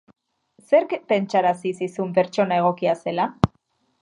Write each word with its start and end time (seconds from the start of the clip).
Zerk 0.69 0.95
pentsarazi 1.11 1.75
zizun 1.83 2.17
pertsona 2.19 2.61
egokia 2.63 2.97
zela? 3.05 3.33